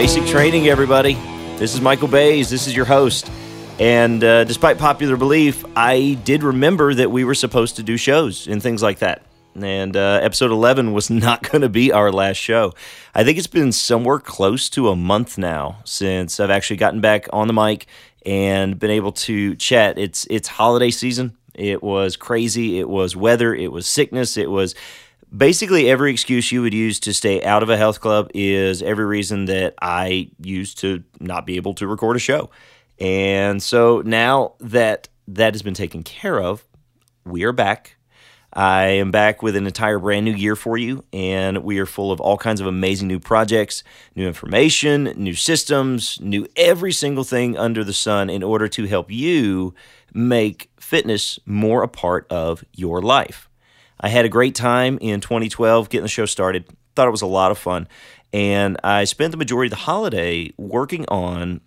[0.00, 1.12] Basic Training, everybody.
[1.58, 2.48] This is Michael Baes.
[2.48, 3.30] This is your host.
[3.78, 8.46] And uh, despite popular belief, I did remember that we were supposed to do shows
[8.46, 9.26] and things like that.
[9.54, 12.72] And uh, episode 11 was not going to be our last show.
[13.14, 17.28] I think it's been somewhere close to a month now since I've actually gotten back
[17.30, 17.84] on the mic
[18.24, 19.98] and been able to chat.
[19.98, 21.36] It's it's holiday season.
[21.54, 22.78] It was crazy.
[22.78, 23.54] It was weather.
[23.54, 24.38] It was sickness.
[24.38, 24.74] It was
[25.36, 29.04] basically every excuse you would use to stay out of a health club is every
[29.04, 32.50] reason that I used to not be able to record a show.
[32.98, 36.64] And so now that that has been taken care of,
[37.24, 37.96] we are back.
[38.52, 42.10] I am back with an entire brand new year for you, and we are full
[42.10, 43.84] of all kinds of amazing new projects,
[44.16, 49.08] new information, new systems, new every single thing under the sun in order to help
[49.08, 49.72] you
[50.12, 53.49] make fitness more a part of your life.
[54.00, 56.64] I had a great time in 2012 getting the show started.
[56.96, 57.86] Thought it was a lot of fun.
[58.32, 61.60] And I spent the majority of the holiday working on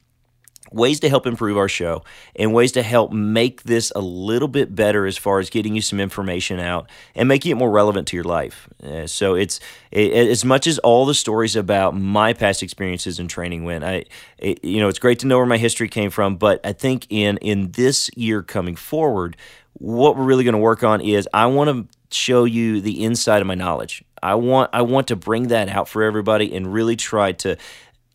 [0.73, 2.03] ways to help improve our show
[2.35, 5.81] and ways to help make this a little bit better as far as getting you
[5.81, 8.67] some information out and making it more relevant to your life.
[8.83, 9.59] Uh, so it's
[9.91, 13.83] it, as much as all the stories about my past experiences in training went.
[13.83, 14.05] I
[14.37, 17.05] it, you know it's great to know where my history came from, but I think
[17.09, 19.37] in in this year coming forward,
[19.73, 23.41] what we're really going to work on is I want to show you the inside
[23.41, 24.03] of my knowledge.
[24.21, 27.57] I want I want to bring that out for everybody and really try to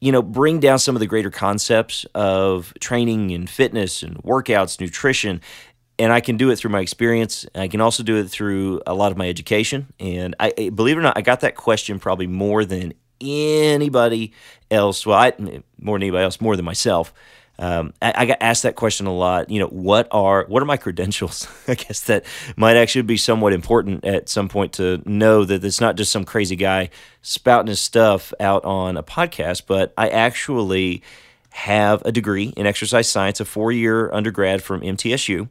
[0.00, 4.80] you know bring down some of the greater concepts of training and fitness and workouts,
[4.80, 5.40] nutrition
[5.98, 7.44] and I can do it through my experience.
[7.55, 9.92] I can also do it through a lot of my education.
[9.98, 14.33] And I believe it or not, I got that question probably more than anybody
[14.70, 15.05] else.
[15.05, 15.33] Well, I,
[15.80, 17.12] more than anybody else, more than myself
[17.61, 19.51] um, I, I, got asked that question a lot.
[19.51, 21.48] You know, what are what are my credentials?
[21.69, 22.24] I guess that
[22.57, 26.24] might actually be somewhat important at some point to know that it's not just some
[26.24, 31.02] crazy guy spouting his stuff out on a podcast, but I actually
[31.51, 35.48] have a degree in exercise science, a four year undergrad from MTSU,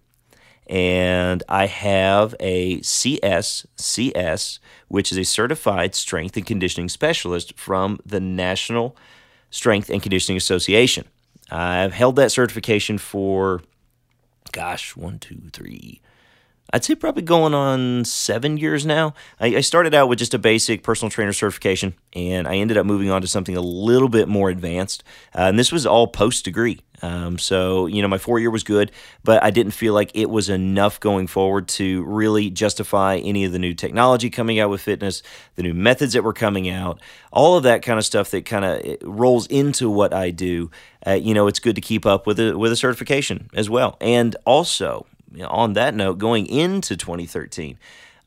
[0.67, 8.22] and I have a CSCS, which is a certified strength and conditioning specialist from the
[8.22, 8.96] National
[9.50, 11.06] Strength and Conditioning Association.
[11.50, 13.62] I've held that certification for,
[14.52, 16.02] gosh, one, two, three,
[16.73, 19.13] I'd say probably going on seven years now.
[19.39, 22.85] I, I, started out with just a basic personal trainer certification, and I ended up
[22.85, 25.01] moving on to something a little bit more advanced.
[25.33, 26.81] Uh, and this was all post degree.
[27.01, 28.91] Um, so, you know, my four year was good,
[29.23, 33.53] but I didn't feel like it was enough going forward to really justify any of
[33.53, 35.23] the new technology coming out with fitness,
[35.55, 36.99] the new methods that were coming out,
[37.31, 40.69] all of that kind of stuff that kind of rolls into what I do.
[41.05, 43.95] Uh, you know, it's good to keep up with a, with a certification as well.
[44.01, 45.05] And also,
[45.45, 47.77] on that note, going into 2013,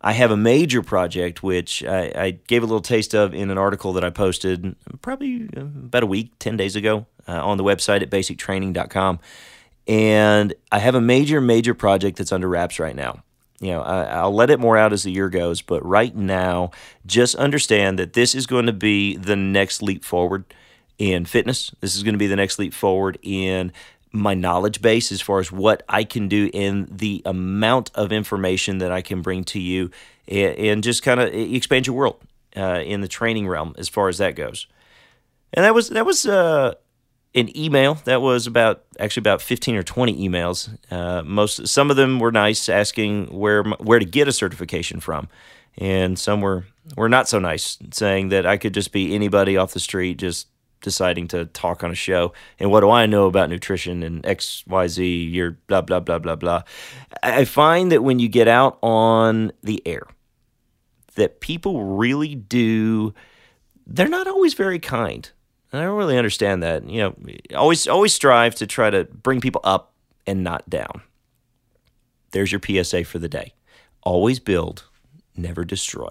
[0.01, 3.59] I have a major project which I, I, gave a little taste of in an
[3.59, 7.65] article that I posted probably uh, about a week, 10 days ago uh, on the
[7.65, 9.19] website at basictraining.com.
[9.87, 13.23] And I have a major, major project that's under wraps right now.
[13.61, 16.71] You know, I, will let it more out as the year goes, but right now,
[17.05, 20.45] just understand that this is going to be the next leap forward
[20.97, 21.71] in fitness.
[21.81, 23.71] This is going to be the next leap forward in
[24.13, 28.79] my knowledge base as far as what I can do and the amount of information
[28.79, 29.91] that I can bring to you
[30.27, 32.21] and, and just kind of expand your world
[32.57, 34.67] uh, in the training realm as far as that goes.
[35.53, 36.75] And that was that was uh,
[37.35, 40.77] an email that was about actually about 15 or 20 emails.
[40.91, 45.29] Uh, most some of them were nice asking where where to get a certification from.
[45.79, 46.67] And some were
[46.97, 50.49] were not so nice saying that I could just be anybody off the street just
[50.81, 52.33] deciding to talk on a show.
[52.59, 55.25] And what do I know about nutrition and X, Y, Z?
[55.25, 56.63] You're blah, blah, blah, blah, blah.
[57.23, 60.07] I find that when you get out on the air,
[61.15, 63.15] that people really do,
[63.87, 65.31] they're not always very kind.
[65.73, 66.89] And I don't really understand that.
[66.89, 67.17] You know,
[67.57, 69.93] always, always strive to try to bring people up
[70.27, 71.03] and not down.
[72.33, 73.55] There's your PSA for the day.
[74.03, 74.85] Always build,
[75.37, 76.11] never destroy.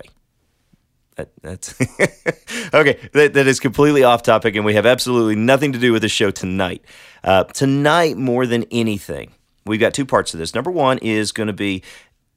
[1.19, 1.75] That, that's
[2.73, 2.97] okay.
[3.13, 6.09] That, that is completely off topic, and we have absolutely nothing to do with the
[6.09, 6.83] show tonight.
[7.23, 9.31] Uh, tonight, more than anything,
[9.65, 10.55] we've got two parts to this.
[10.55, 11.83] Number one is going to be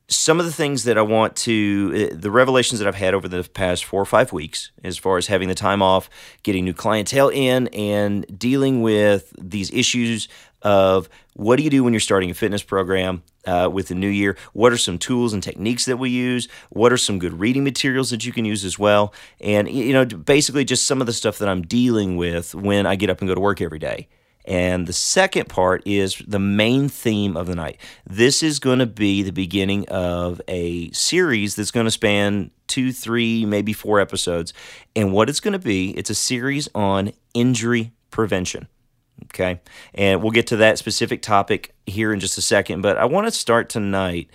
[0.08, 3.28] some of the things that I want to, uh, the revelations that I've had over
[3.28, 6.10] the past four or five weeks, as far as having the time off,
[6.42, 10.28] getting new clientele in, and dealing with these issues
[10.62, 14.08] of what do you do when you're starting a fitness program uh, with the new
[14.08, 14.36] year?
[14.52, 16.48] What are some tools and techniques that we use?
[16.70, 19.12] What are some good reading materials that you can use as well?
[19.40, 22.96] And, you know, basically just some of the stuff that I'm dealing with when I
[22.96, 24.08] get up and go to work every day.
[24.44, 27.78] And the second part is the main theme of the night.
[28.04, 32.92] This is going to be the beginning of a series that's going to span two,
[32.92, 34.52] three, maybe four episodes.
[34.96, 38.66] And what it's going to be, it's a series on injury prevention.
[39.24, 39.60] Okay.
[39.94, 42.82] And we'll get to that specific topic here in just a second.
[42.82, 44.28] But I want to start tonight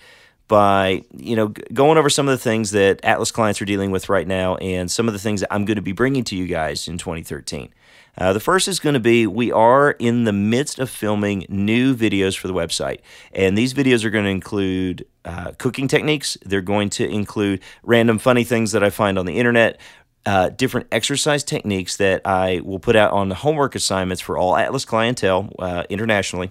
[0.48, 4.08] by you know going over some of the things that Atlas clients are dealing with
[4.08, 6.46] right now and some of the things that I'm going to be bringing to you
[6.46, 7.68] guys in 2013.
[8.16, 11.94] Uh, the first is going to be we are in the midst of filming new
[11.94, 12.98] videos for the website,
[13.32, 16.36] and these videos are going to include uh, cooking techniques.
[16.44, 19.78] They're going to include random funny things that I find on the internet.
[20.26, 24.56] Uh, different exercise techniques that I will put out on the homework assignments for all
[24.56, 26.50] Atlas clientele uh, internationally.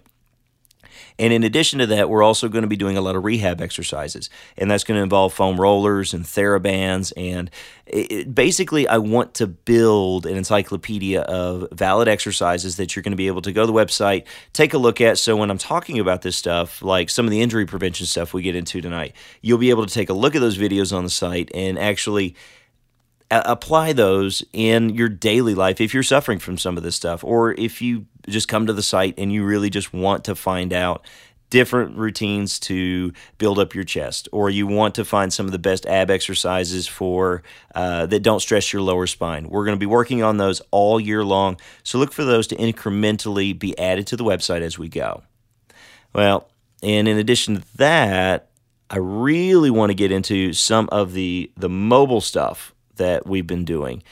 [1.20, 3.60] And in addition to that, we're also going to be doing a lot of rehab
[3.60, 7.12] exercises, and that's going to involve foam rollers and therabands.
[7.18, 7.50] And
[7.88, 13.18] it, basically, I want to build an encyclopedia of valid exercises that you're going to
[13.18, 15.18] be able to go to the website, take a look at.
[15.18, 18.44] So when I'm talking about this stuff, like some of the injury prevention stuff we
[18.44, 21.10] get into tonight, you'll be able to take a look at those videos on the
[21.10, 22.36] site and actually
[23.30, 27.52] apply those in your daily life if you're suffering from some of this stuff or
[27.54, 31.06] if you just come to the site and you really just want to find out
[31.50, 35.60] different routines to build up your chest or you want to find some of the
[35.60, 37.42] best ab exercises for
[37.76, 39.50] uh, that don't stress your lower spine.
[39.50, 41.58] We're going to be working on those all year long.
[41.84, 45.24] So look for those to incrementally be added to the website as we go.
[46.14, 46.50] Well
[46.84, 48.50] and in addition to that
[48.90, 53.66] i really want to get into some of the the mobile stuff that we've been
[53.66, 54.04] doing.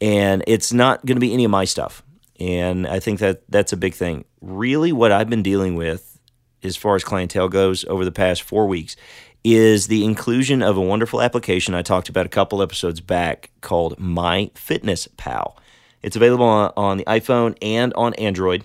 [0.00, 2.02] And it's not going to be any of my stuff.
[2.40, 4.24] And I think that that's a big thing.
[4.40, 6.18] Really, what I've been dealing with
[6.62, 8.96] as far as clientele goes over the past four weeks
[9.44, 13.98] is the inclusion of a wonderful application I talked about a couple episodes back called
[13.98, 15.58] My Fitness Pal.
[16.02, 18.64] It's available on, on the iPhone and on Android.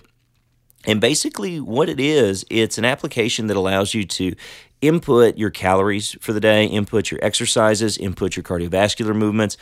[0.86, 4.34] And basically, what it is, it's an application that allows you to
[4.80, 9.56] input your calories for the day, input your exercises, input your cardiovascular movements,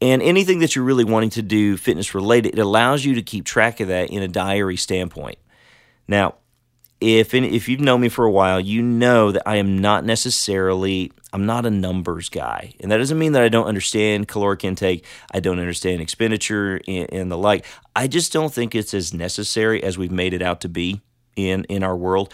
[0.00, 2.54] and anything that you're really wanting to do fitness related.
[2.54, 5.38] It allows you to keep track of that in a diary standpoint.
[6.08, 6.34] Now,
[7.00, 11.12] if if you've known me for a while, you know that I am not necessarily
[11.32, 15.04] I'm not a numbers guy, and that doesn't mean that I don't understand caloric intake,
[15.32, 17.64] I don't understand expenditure and, and the like.
[17.96, 21.00] I just don't think it's as necessary as we've made it out to be
[21.34, 22.32] in in our world.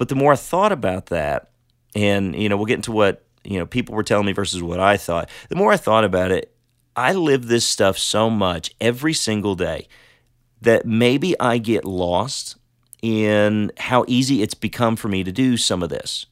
[0.00, 1.50] But the more I thought about that,
[1.94, 4.80] and you know, we'll get into what you know people were telling me versus what
[4.80, 5.28] I thought.
[5.50, 6.56] The more I thought about it,
[6.96, 9.88] I live this stuff so much every single day
[10.62, 12.56] that maybe I get lost
[13.02, 16.24] in how easy it's become for me to do some of this.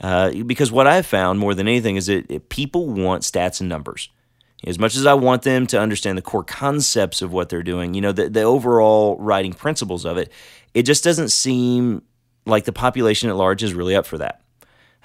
[0.00, 4.08] Uh, because what I've found more than anything is that people want stats and numbers.
[4.64, 7.92] As much as I want them to understand the core concepts of what they're doing,
[7.94, 10.30] you know, the, the overall writing principles of it,
[10.74, 12.02] it just doesn't seem
[12.50, 14.42] like the population at large is really up for that.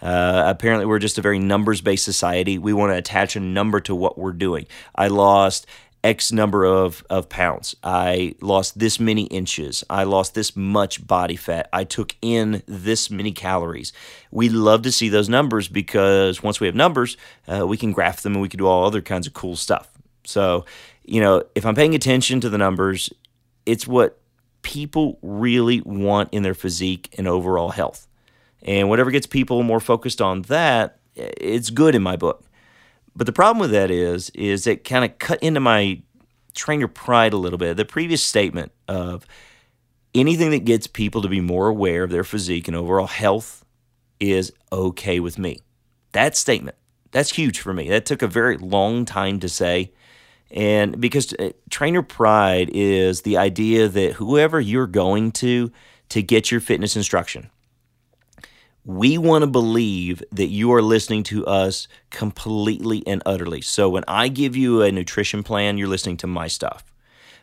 [0.02, 2.58] Uh, apparently, we're just a very numbers based society.
[2.58, 4.68] We want to attach a number to what we're doing.
[4.94, 5.66] I lost
[6.06, 7.76] X number of, of pounds.
[7.84, 9.84] I lost this many inches.
[9.90, 11.68] I lost this much body fat.
[11.74, 13.92] I took in this many calories.
[14.30, 18.22] We love to see those numbers because once we have numbers, uh, we can graph
[18.22, 19.90] them and we can do all other kinds of cool stuff.
[20.26, 20.66] So,
[21.04, 23.12] you know, if I'm paying attention to the numbers,
[23.66, 24.20] it's what
[24.66, 28.08] people really want in their physique and overall health.
[28.64, 32.44] And whatever gets people more focused on that, it's good in my book.
[33.16, 36.02] But the problem with that is, is it kind of cut into my
[36.56, 37.78] trainer pride a little bit.
[37.78, 39.28] The previous statement of
[40.16, 43.64] anything that gets people to be more aware of their physique and overall health
[44.20, 45.60] is okay with me.
[46.14, 46.76] That statement,
[47.12, 47.88] that's huge for me.
[47.90, 49.92] That took a very long time to say.
[50.52, 55.72] And because uh, trainer pride is the idea that whoever you're going to
[56.10, 57.50] to get your fitness instruction,
[58.86, 63.62] we want to believe that you are listening to us completely and utterly.
[63.62, 66.84] So when I give you a nutrition plan, you're listening to my stuff.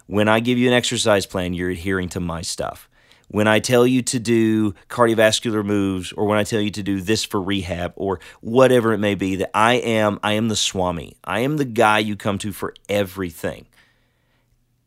[0.06, 2.88] When I give you an exercise plan, you're adhering to my stuff
[3.32, 7.00] when I tell you to do cardiovascular moves or when I tell you to do
[7.00, 11.16] this for rehab or whatever it may be that I am I am the swami.
[11.24, 13.66] I am the guy you come to for everything.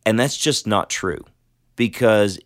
[0.05, 1.25] And that's just not true
[1.75, 2.39] because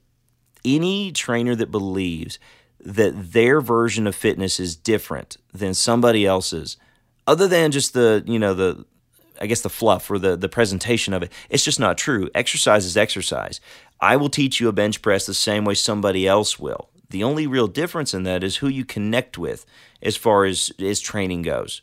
[0.63, 2.39] any trainer that believes
[2.79, 6.77] that their version of fitness is different than somebody else's
[7.27, 8.86] other than just the, you know, the
[9.41, 11.32] I guess the fluff or the the presentation of it.
[11.50, 12.29] It's just not true.
[12.36, 13.62] Exercise is exercise.
[14.01, 16.89] I will teach you a bench press the same way somebody else will.
[17.10, 19.65] The only real difference in that is who you connect with
[20.01, 21.82] as far as as training goes.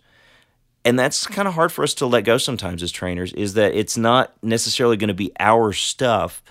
[0.85, 3.75] And that's kind of hard for us to let go sometimes as trainers is that
[3.75, 6.45] it's not necessarily going to be our stuff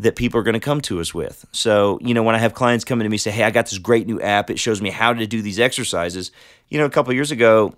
[0.00, 1.46] that people are going to come to us with.
[1.52, 3.78] So, you know, when I have clients coming to me say, "Hey, I got this
[3.78, 4.50] great new app.
[4.50, 6.32] It shows me how to do these exercises."
[6.68, 7.74] You know, a couple years ago,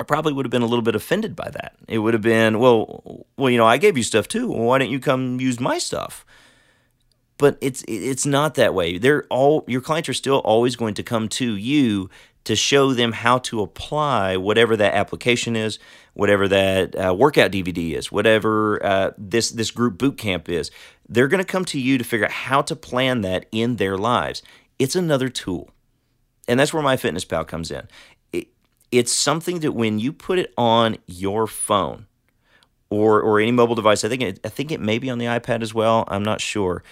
[0.00, 1.74] I probably would have been a little bit offended by that.
[1.86, 4.48] It would have been, "Well, well, you know, I gave you stuff too.
[4.50, 6.24] Well, why don't you come use my stuff?"
[7.36, 8.96] But it's it's not that way.
[8.96, 12.08] They're all your clients are still always going to come to you
[12.44, 15.78] to show them how to apply whatever that application is,
[16.14, 20.70] whatever that uh, workout DVD is, whatever uh, this this group boot camp is.
[21.10, 23.98] They're going to come to you to figure out how to plan that in their
[23.98, 24.42] lives.
[24.78, 25.68] It's another tool,
[26.48, 27.86] and that's where MyFitnessPal comes in.
[28.90, 32.06] It, it's something that when you put it on your phone
[32.88, 35.26] or or any mobile device, I think it, I think it may be on the
[35.26, 36.04] iPad as well.
[36.08, 36.82] I'm not sure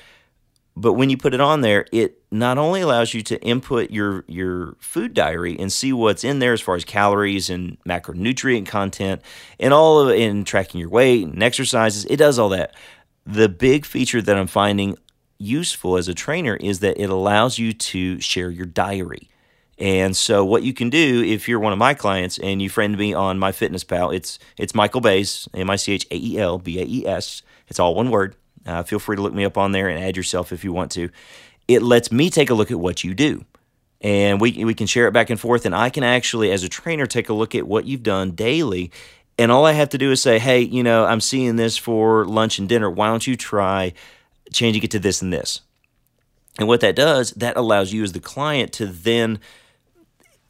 [0.81, 4.25] but when you put it on there, it not only allows you to input your
[4.29, 9.21] your food diary and see what's in there as far as calories and macronutrient content
[9.59, 12.77] and all of in tracking your weight and exercises, it does all that.
[13.27, 14.97] The big feature that I'm finding
[15.39, 19.29] useful as a trainer is that it allows you to share your diary.
[19.79, 22.97] And so what you can do if you're one of my clients and you friend
[22.99, 26.81] me on MyFitnessPal, it's it's Michael Baes, M I C H A E L B
[26.81, 27.43] A E S.
[27.69, 28.35] It's all one word
[28.69, 30.93] uh, feel free to look me up on there and add yourself if you want
[30.93, 31.09] to.
[31.67, 33.45] It lets me take a look at what you do.
[34.01, 35.65] And we, we can share it back and forth.
[35.65, 38.93] And I can actually, as a trainer, take a look at what you've done daily.
[39.39, 42.27] And all I have to do is say, hey, you know, I'm seeing this for
[42.27, 42.91] lunch and dinner.
[42.91, 43.95] Why don't you try
[44.53, 45.63] changing it to this and this?
[46.59, 49.39] And what that does, that allows you as the client to then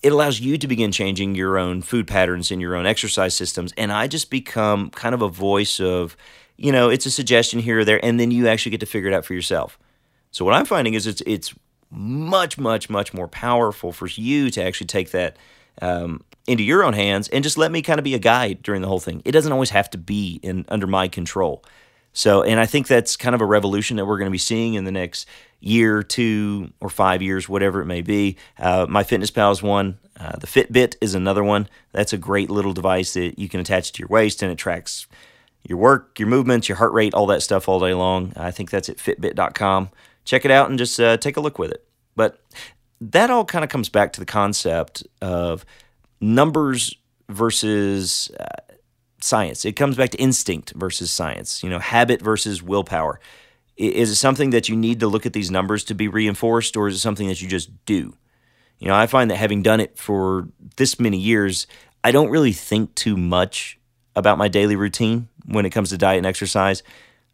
[0.03, 3.73] it allows you to begin changing your own food patterns and your own exercise systems.
[3.77, 6.17] And I just become kind of a voice of,
[6.57, 9.11] you know, it's a suggestion here or there, and then you actually get to figure
[9.11, 9.79] it out for yourself.
[10.31, 11.55] So what I'm finding is it's it's
[11.91, 15.37] much, much, much more powerful for you to actually take that
[15.81, 18.83] um, into your own hands and just let me kind of be a guide during
[18.83, 19.23] the whole thing.
[19.25, 21.65] It doesn't always have to be in under my control.
[22.13, 24.75] So, and I think that's kind of a revolution that we're going to be seeing
[24.75, 25.27] in the next
[25.61, 28.37] year, two, or five years, whatever it may be.
[28.59, 29.99] Uh, MyFitnessPal is one.
[30.19, 31.69] Uh, the Fitbit is another one.
[31.93, 35.07] That's a great little device that you can attach to your waist and it tracks
[35.63, 38.33] your work, your movements, your heart rate, all that stuff all day long.
[38.37, 39.91] I think that's at fitbit.com.
[40.25, 41.85] Check it out and just uh, take a look with it.
[42.17, 42.41] But
[43.01, 45.65] that all kind of comes back to the concept of
[46.21, 46.97] numbers
[47.29, 48.68] versus uh,
[49.21, 49.65] science.
[49.65, 53.21] It comes back to instinct versus science, you know, habit versus willpower.
[53.77, 56.89] Is it something that you need to look at these numbers to be reinforced, or
[56.89, 58.17] is it something that you just do?
[58.79, 61.67] You know, I find that having done it for this many years,
[62.03, 63.79] I don't really think too much
[64.17, 66.83] about my daily routine when it comes to diet and exercise.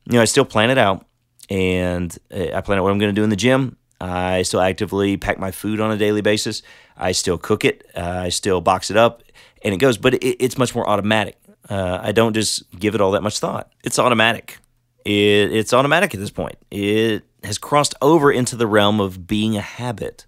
[0.05, 1.07] You know, I still plan it out
[1.49, 3.77] and uh, I plan out what I'm going to do in the gym.
[4.01, 6.63] I still actively pack my food on a daily basis.
[6.97, 7.87] I still cook it.
[7.95, 9.23] Uh, I still box it up
[9.63, 11.39] and it goes, but it, it's much more automatic.
[11.69, 13.73] Uh, I don't just give it all that much thought.
[13.83, 14.59] It's automatic.
[15.05, 16.57] It, it's automatic at this point.
[16.71, 20.27] It has crossed over into the realm of being a habit.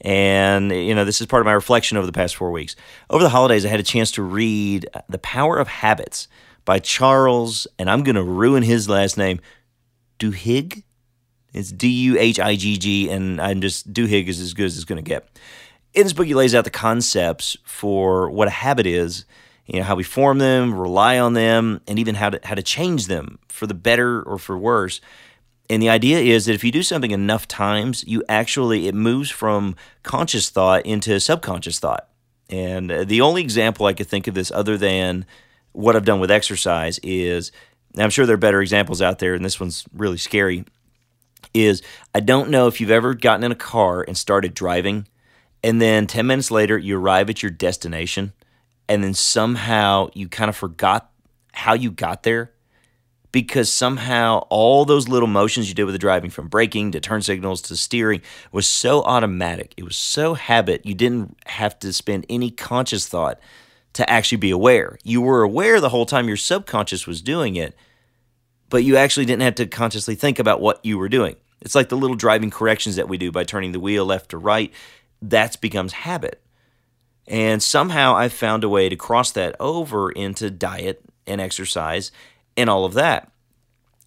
[0.00, 2.76] And, you know, this is part of my reflection over the past four weeks.
[3.08, 6.28] Over the holidays, I had a chance to read The Power of Habits
[6.64, 9.40] by Charles, and I'm going to ruin his last name,
[10.18, 10.82] Duhigg.
[11.52, 14.76] It's D U H I G G, and I'm just, Duhigg is as good as
[14.76, 15.28] it's going to get.
[15.94, 19.24] In this book, he lays out the concepts for what a habit is,
[19.66, 22.62] you know, how we form them, rely on them, and even how to, how to
[22.62, 25.00] change them for the better or for worse.
[25.70, 29.30] And the idea is that if you do something enough times, you actually, it moves
[29.30, 32.08] from conscious thought into subconscious thought.
[32.50, 35.24] And uh, the only example I could think of this other than
[35.72, 37.50] what I've done with exercise is,
[37.96, 40.64] I'm sure there are better examples out there, and this one's really scary,
[41.54, 41.82] is
[42.14, 45.08] I don't know if you've ever gotten in a car and started driving,
[45.62, 48.34] and then 10 minutes later, you arrive at your destination,
[48.88, 51.10] and then somehow you kind of forgot
[51.52, 52.52] how you got there
[53.34, 57.20] because somehow all those little motions you did with the driving from braking to turn
[57.20, 58.22] signals to steering
[58.52, 59.74] was so automatic.
[59.76, 63.40] It was so habit, you didn't have to spend any conscious thought
[63.94, 64.98] to actually be aware.
[65.02, 67.74] You were aware the whole time your subconscious was doing it,
[68.68, 71.34] but you actually didn't have to consciously think about what you were doing.
[71.60, 74.38] It's like the little driving corrections that we do by turning the wheel left to
[74.38, 74.72] right.
[75.20, 76.40] That's becomes habit.
[77.26, 82.12] And somehow I've found a way to cross that over into diet and exercise
[82.56, 83.30] and all of that.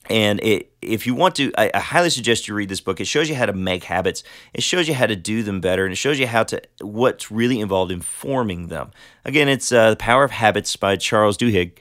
[0.10, 3.02] And it, if you want to, I, I, highly suggest you read this book.
[3.02, 4.24] It shows you how to make habits.
[4.54, 7.30] It shows you how to do them better, and it shows you how to what's
[7.30, 8.92] really involved in forming them.
[9.26, 11.74] Again, it's uh, the Power of Habits by Charles Duhigg,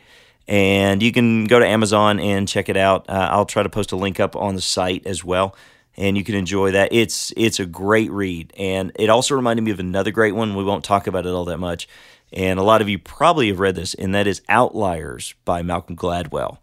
[0.49, 3.09] and you can go to Amazon and check it out.
[3.09, 5.55] Uh, I'll try to post a link up on the site as well,
[5.97, 6.93] and you can enjoy that.
[6.93, 10.55] It's it's a great read, and it also reminded me of another great one.
[10.55, 11.89] We won't talk about it all that much.
[12.33, 15.97] And a lot of you probably have read this, and that is Outliers by Malcolm
[15.97, 16.59] Gladwell.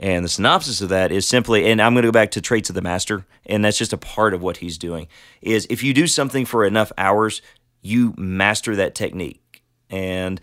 [0.00, 2.70] And the synopsis of that is simply, and I'm going to go back to traits
[2.70, 5.06] of the master, and that's just a part of what he's doing,
[5.42, 7.42] is if you do something for enough hours,
[7.82, 9.62] you master that technique.
[9.90, 10.40] And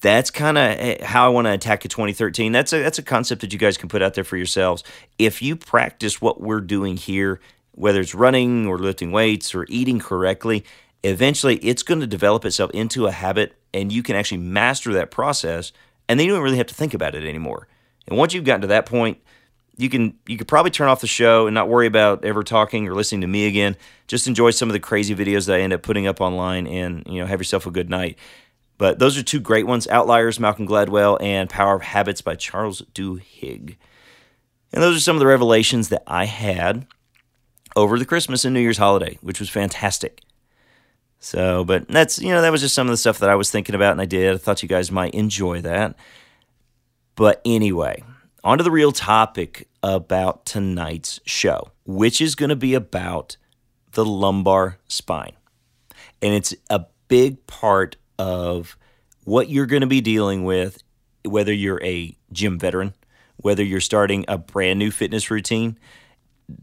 [0.00, 2.52] that's kind of eh, how I want to attack a 2013.
[2.52, 4.82] That's a that's a concept that you guys can put out there for yourselves.
[5.18, 7.40] If you practice what we're doing here,
[7.72, 10.64] whether it's running or lifting weights or eating correctly,
[11.02, 15.10] eventually it's going to develop itself into a habit and you can actually master that
[15.10, 15.72] process
[16.08, 17.68] and then you don't really have to think about it anymore.
[18.08, 19.18] And once you've gotten to that point,
[19.76, 22.88] you can you could probably turn off the show and not worry about ever talking
[22.88, 23.76] or listening to me again.
[24.08, 27.06] Just enjoy some of the crazy videos that I end up putting up online and
[27.06, 28.18] you know have yourself a good night.
[28.80, 32.80] But those are two great ones Outliers, Malcolm Gladwell, and Power of Habits by Charles
[32.94, 33.76] Duhigg.
[34.72, 36.86] And those are some of the revelations that I had
[37.76, 40.22] over the Christmas and New Year's holiday, which was fantastic.
[41.18, 43.50] So, but that's, you know, that was just some of the stuff that I was
[43.50, 44.32] thinking about and I did.
[44.32, 45.94] I thought you guys might enjoy that.
[47.16, 48.02] But anyway,
[48.42, 53.36] on to the real topic about tonight's show, which is going to be about
[53.92, 55.36] the lumbar spine.
[56.22, 58.76] And it's a big part of
[59.24, 60.82] what you're going to be dealing with,
[61.24, 62.92] whether you're a gym veteran,
[63.38, 65.78] whether you're starting a brand new fitness routine.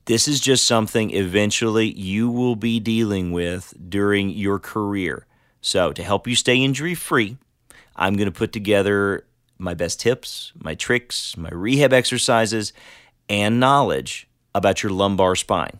[0.05, 5.25] This is just something eventually you will be dealing with during your career.
[5.59, 7.37] So, to help you stay injury free,
[7.95, 9.25] I'm going to put together
[9.57, 12.71] my best tips, my tricks, my rehab exercises,
[13.27, 15.79] and knowledge about your lumbar spine.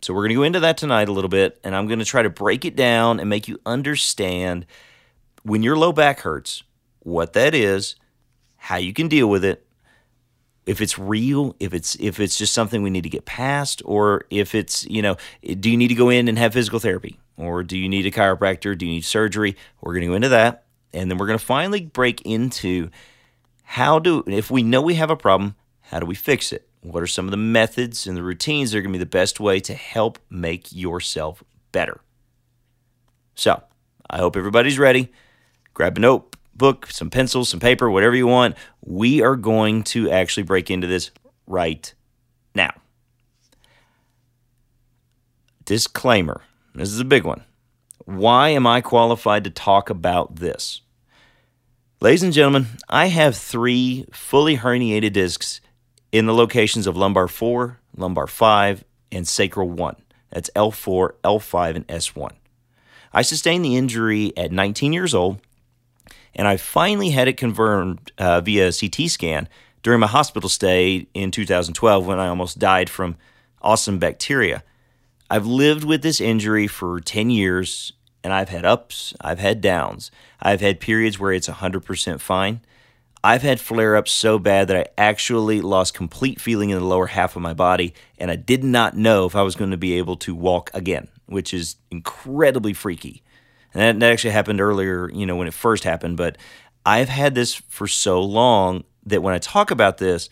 [0.00, 2.06] So, we're going to go into that tonight a little bit, and I'm going to
[2.06, 4.64] try to break it down and make you understand
[5.42, 6.62] when your low back hurts,
[7.00, 7.96] what that is,
[8.56, 9.66] how you can deal with it,
[10.66, 14.24] if it's real, if it's if it's just something we need to get past, or
[14.30, 17.64] if it's you know, do you need to go in and have physical therapy, or
[17.64, 18.78] do you need a chiropractor?
[18.78, 19.56] Do you need surgery?
[19.80, 22.90] We're going to go into that, and then we're going to finally break into
[23.64, 26.68] how do if we know we have a problem, how do we fix it?
[26.82, 29.06] What are some of the methods and the routines that are going to be the
[29.06, 32.00] best way to help make yourself better?
[33.34, 33.62] So,
[34.08, 35.10] I hope everybody's ready.
[35.74, 38.56] Grab a notebook, some pencils, some paper, whatever you want.
[38.80, 41.10] We are going to actually break into this
[41.46, 41.92] right
[42.54, 42.72] now.
[45.64, 46.42] Disclaimer
[46.74, 47.44] this is a big one.
[48.06, 50.80] Why am I qualified to talk about this?
[52.00, 55.60] Ladies and gentlemen, I have three fully herniated discs
[56.10, 59.96] in the locations of lumbar 4, lumbar 5, and sacral 1.
[60.30, 62.32] That's L4, L5, and S1.
[63.12, 65.40] I sustained the injury at 19 years old,
[66.34, 69.48] and I finally had it confirmed uh, via CT scan
[69.82, 73.16] during my hospital stay in 2012 when I almost died from
[73.60, 74.62] awesome bacteria.
[75.30, 77.92] I've lived with this injury for 10 years
[78.24, 80.10] and I've had ups, I've had downs.
[80.40, 82.60] I've had periods where it's 100% fine.
[83.24, 87.06] I've had flare ups so bad that I actually lost complete feeling in the lower
[87.06, 89.94] half of my body, and I did not know if I was going to be
[89.94, 93.22] able to walk again, which is incredibly freaky.
[93.74, 96.16] And that, actually happened earlier, you know, when it first happened.
[96.16, 96.36] But
[96.84, 100.28] I've had this for so long that when I talk about this,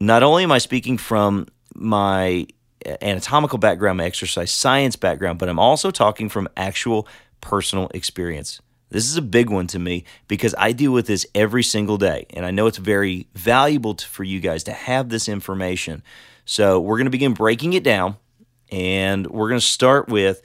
[0.00, 2.46] not only am I speaking from my
[2.86, 7.06] uh, anatomical background, my exercise science background, but I'm also talking from actual
[7.40, 8.60] personal experience.
[8.90, 12.26] This is a big one to me because I deal with this every single day.
[12.30, 16.02] And I know it's very valuable to, for you guys to have this information.
[16.44, 18.16] So we're going to begin breaking it down.
[18.70, 20.42] And we're going to start with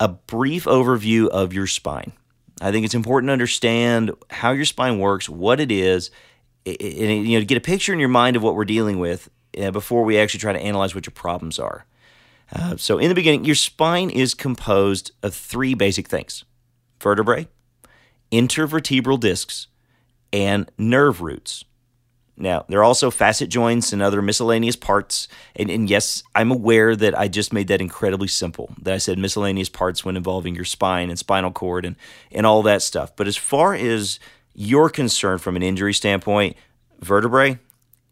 [0.00, 2.12] a brief overview of your spine.
[2.60, 6.10] I think it's important to understand how your spine works, what it is,
[6.64, 9.28] and you know, to get a picture in your mind of what we're dealing with
[9.60, 11.86] uh, before we actually try to analyze what your problems are.
[12.52, 16.44] Uh, so, in the beginning, your spine is composed of three basic things
[17.00, 17.48] vertebrae,
[18.32, 19.66] intervertebral discs,
[20.32, 21.64] and nerve roots.
[22.38, 25.26] Now, there are also facet joints and other miscellaneous parts.
[25.54, 29.18] And, and, yes, I'm aware that I just made that incredibly simple, that I said
[29.18, 31.96] miscellaneous parts when involving your spine and spinal cord and,
[32.30, 33.16] and all that stuff.
[33.16, 34.20] But as far as
[34.54, 36.56] you're concerned from an injury standpoint,
[37.00, 37.58] vertebrae,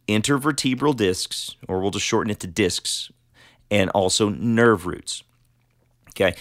[0.08, 3.10] intervertebral discs, or we'll just shorten it to discs,
[3.70, 5.22] and also nerve roots.
[6.10, 6.34] Okay.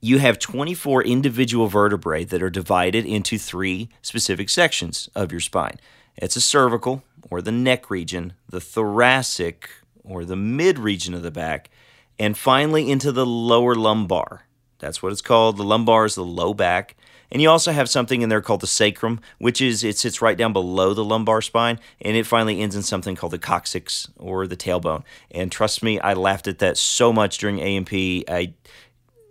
[0.00, 5.78] You have 24 individual vertebrae that are divided into three specific sections of your spine.
[6.16, 9.70] It's a cervical or the neck region, the thoracic
[10.04, 11.70] or the mid region of the back,
[12.18, 14.46] and finally into the lower lumbar.
[14.78, 15.56] That's what it's called.
[15.56, 16.96] The lumbar is the low back.
[17.30, 20.36] And you also have something in there called the sacrum, which is it sits right
[20.36, 24.46] down below the lumbar spine, and it finally ends in something called the coccyx or
[24.46, 25.02] the tailbone.
[25.30, 28.24] And trust me, I laughed at that so much during A&P.
[28.28, 28.54] I,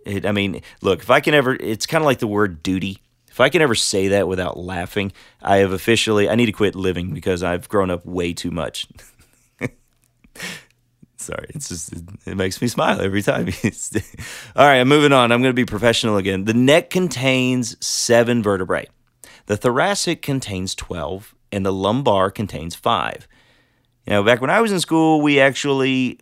[0.06, 3.02] it, I mean, look, if I can ever, it's kind of like the word duty
[3.38, 6.74] If I can ever say that without laughing, I have officially, I need to quit
[6.74, 8.88] living because I've grown up way too much.
[11.16, 11.92] Sorry, it's just,
[12.26, 13.46] it makes me smile every time.
[14.56, 15.30] All right, I'm moving on.
[15.30, 16.46] I'm going to be professional again.
[16.46, 18.88] The neck contains seven vertebrae,
[19.46, 23.28] the thoracic contains 12, and the lumbar contains five.
[24.04, 26.18] You know, back when I was in school, we actually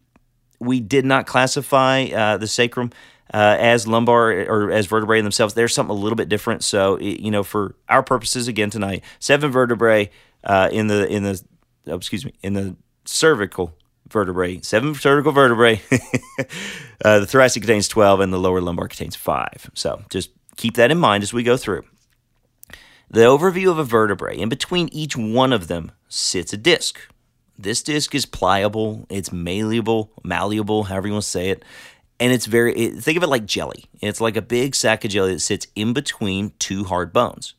[0.61, 2.91] we did not classify uh, the sacrum
[3.33, 5.55] uh, as lumbar or as vertebrae themselves.
[5.55, 6.63] There's something a little bit different.
[6.65, 10.11] So, you know, for our purposes, again tonight, seven vertebrae
[10.45, 11.43] uh, in the in the
[11.89, 13.77] oh, excuse me in the cervical
[14.09, 15.81] vertebrae, seven cervical vertebrae.
[17.05, 19.71] uh, the thoracic contains twelve, and the lower lumbar contains five.
[19.75, 21.85] So, just keep that in mind as we go through.
[23.09, 24.37] The overview of a vertebrae.
[24.37, 26.99] In between each one of them sits a disc.
[27.59, 31.65] This disc is pliable, it's malleable, malleable, however you want to say it,
[32.19, 33.85] and it's very it, think of it like jelly.
[34.01, 37.55] It's like a big sack of jelly that sits in between two hard bones.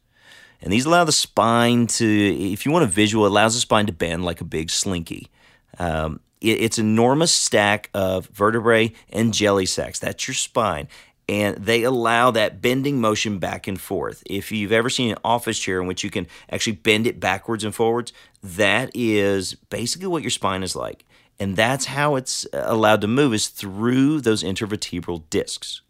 [0.62, 3.86] And these allow the spine to, if you want a visual, it allows the spine
[3.86, 5.30] to bend like a big slinky.
[5.78, 10.00] Um, it, it's enormous stack of vertebrae and jelly sacks.
[10.00, 10.88] That's your spine.
[11.30, 14.24] And they allow that bending motion back and forth.
[14.26, 17.64] If you've ever seen an office chair in which you can actually bend it backwards
[17.64, 21.06] and forwards, that is basically what your spine is like.
[21.40, 25.82] And that's how it's uh, allowed to move is through those intervertebral discs.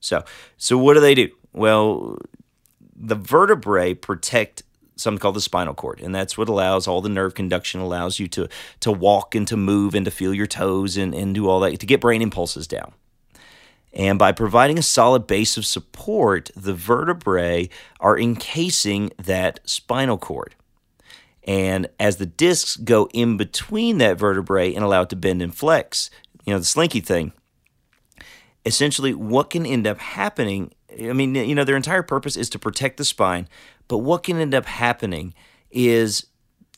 [0.00, 0.24] So,
[0.56, 1.30] so what do they do?
[1.52, 2.18] Well,
[2.94, 4.62] the vertebrae protect
[4.96, 8.26] something called the spinal cord, and that's what allows all the nerve conduction, allows you
[8.28, 8.48] to
[8.80, 11.78] to walk and to move and to feel your toes and, and do all that
[11.78, 12.92] to get brain impulses down.
[13.92, 20.54] And by providing a solid base of support, the vertebrae are encasing that spinal cord.
[21.46, 25.54] And as the discs go in between that vertebrae and allow it to bend and
[25.54, 26.10] flex,
[26.44, 27.32] you know, the slinky thing,
[28.64, 32.58] essentially what can end up happening, I mean, you know, their entire purpose is to
[32.58, 33.48] protect the spine,
[33.86, 35.34] but what can end up happening
[35.70, 36.26] is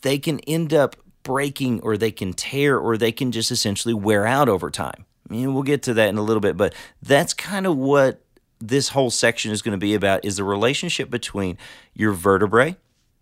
[0.02, 4.26] they can end up breaking or they can tear or they can just essentially wear
[4.26, 5.07] out over time.
[5.28, 8.22] I mean, we'll get to that in a little bit, but that's kind of what
[8.61, 11.57] this whole section is going to be about is the relationship between
[11.94, 12.76] your vertebrae,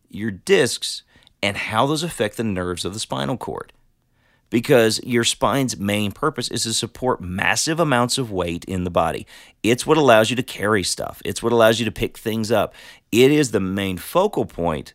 [0.09, 1.03] your discs,
[1.47, 3.73] and how those affect the nerves of the spinal cord.
[4.51, 9.29] Because your spine's main purpose is to support massive amounts of weight in the body.
[9.63, 12.75] It's what allows you to carry stuff, it's what allows you to pick things up.
[13.13, 14.95] It is the main focal point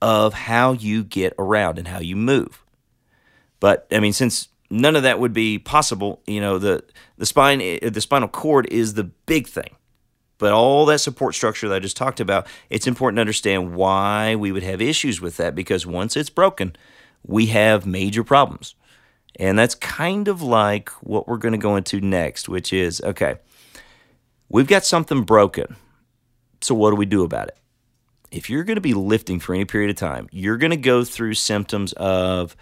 [0.00, 2.64] of how you get around and how you move.
[3.58, 6.84] But I mean, since none of that would be possible, you know, the
[7.18, 9.74] the spine the spinal cord is the big thing.
[10.40, 14.34] But all that support structure that I just talked about, it's important to understand why
[14.34, 16.74] we would have issues with that because once it's broken,
[17.22, 18.74] we have major problems.
[19.38, 23.36] And that's kind of like what we're going to go into next, which is okay,
[24.48, 25.76] we've got something broken.
[26.62, 27.58] So, what do we do about it?
[28.30, 31.04] If you're going to be lifting for any period of time, you're going to go
[31.04, 32.56] through symptoms of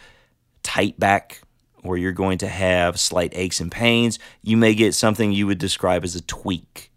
[0.65, 1.43] tight back,
[1.85, 4.19] or you're going to have slight aches and pains.
[4.43, 6.88] You may get something you would describe as a tweak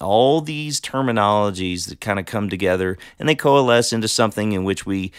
[0.00, 4.86] all these terminologies that kind of come together and they coalesce into something in which
[4.86, 5.12] we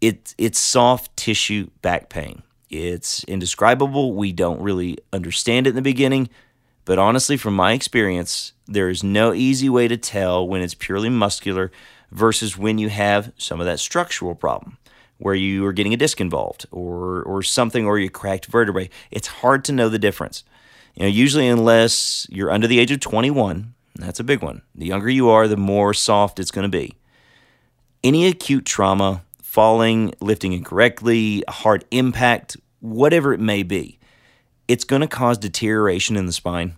[0.00, 2.42] it it's soft tissue back pain.
[2.68, 4.14] It's indescribable.
[4.14, 6.30] We don't really understand it in the beginning,
[6.84, 11.08] but honestly from my experience, there is no easy way to tell when it's purely
[11.08, 11.70] muscular
[12.10, 14.78] versus when you have some of that structural problem
[15.18, 18.90] where you are getting a disc involved or or something or you cracked vertebrae.
[19.10, 20.42] It's hard to know the difference.
[20.94, 24.62] You know, usually unless you're under the age of 21, that's a big one.
[24.74, 26.94] The younger you are, the more soft it's going to be.
[28.02, 33.98] Any acute trauma, falling, lifting incorrectly, a hard impact, whatever it may be,
[34.66, 36.76] it's going to cause deterioration in the spine.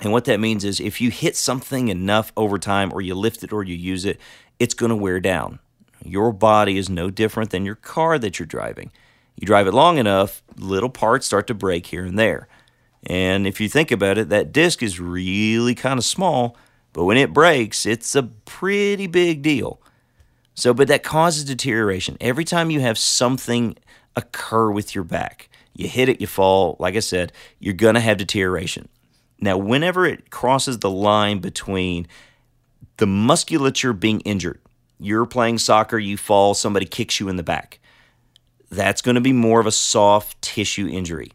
[0.00, 3.44] And what that means is if you hit something enough over time, or you lift
[3.44, 4.18] it or you use it,
[4.58, 5.60] it's going to wear down.
[6.04, 8.90] Your body is no different than your car that you're driving.
[9.36, 12.48] You drive it long enough, little parts start to break here and there.
[13.04, 16.56] And if you think about it, that disc is really kind of small,
[16.92, 19.80] but when it breaks, it's a pretty big deal.
[20.54, 22.16] So, but that causes deterioration.
[22.20, 23.76] Every time you have something
[24.14, 28.00] occur with your back, you hit it, you fall, like I said, you're going to
[28.00, 28.88] have deterioration.
[29.40, 32.06] Now, whenever it crosses the line between
[32.98, 34.60] the musculature being injured,
[35.00, 37.80] you're playing soccer, you fall, somebody kicks you in the back.
[38.70, 41.32] That's going to be more of a soft tissue injury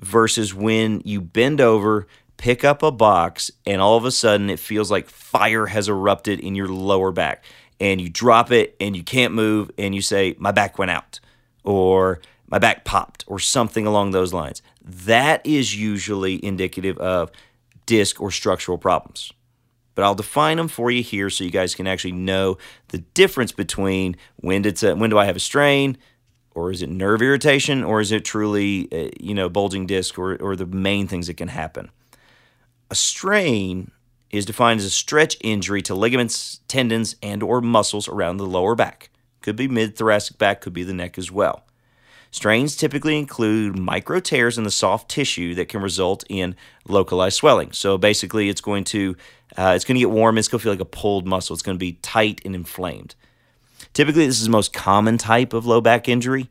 [0.00, 2.06] versus when you bend over,
[2.36, 6.40] pick up a box, and all of a sudden it feels like fire has erupted
[6.40, 7.44] in your lower back.
[7.80, 11.20] And you drop it and you can't move, and you say, My back went out,
[11.64, 14.62] or my back popped, or something along those lines.
[14.82, 17.30] That is usually indicative of
[17.86, 19.32] disc or structural problems.
[19.94, 23.50] but I'll define them for you here so you guys can actually know the difference
[23.50, 25.96] between when a, when do I have a strain,
[26.56, 30.36] or is it nerve irritation, or is it truly uh, you know bulging disc, or
[30.36, 31.90] or the main things that can happen.
[32.90, 33.90] A strain
[34.30, 38.74] is defined as a stretch injury to ligaments, tendons, and or muscles around the lower
[38.74, 39.10] back.
[39.42, 41.64] Could be mid thoracic back, could be the neck as well.
[42.30, 46.56] Strains typically include micro tears in the soft tissue that can result in
[46.88, 47.72] localized swelling.
[47.72, 49.16] So basically, it's going to
[49.56, 50.38] uh, it's going to get warm.
[50.38, 51.54] It's going to feel like a pulled muscle.
[51.54, 53.14] It's going to be tight and inflamed.
[53.96, 56.50] Typically, this is the most common type of low back injury.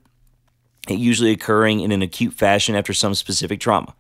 [0.90, 3.94] It usually occurring in an acute fashion after some specific trauma.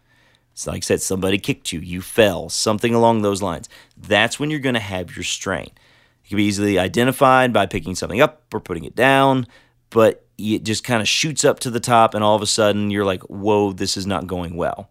[0.53, 3.69] It's like I said, somebody kicked you, you fell, something along those lines.
[3.95, 5.67] That's when you're going to have your strain.
[6.23, 9.45] It can be easily identified by picking something up or putting it down,
[9.91, 12.89] but it just kind of shoots up to the top, and all of a sudden
[12.89, 14.89] you're like, whoa, this is not going well.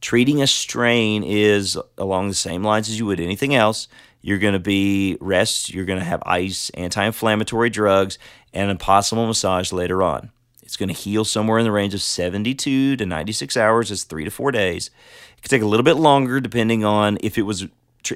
[0.00, 3.86] Treating a strain is along the same lines as you would anything else.
[4.20, 8.18] You're going to be rest, you're going to have ice, anti inflammatory drugs,
[8.52, 10.30] and a possible massage later on.
[10.62, 13.90] It's going to heal somewhere in the range of 72 to 96 hours.
[13.90, 14.90] It's three to four days.
[15.36, 17.66] It could take a little bit longer depending on if it was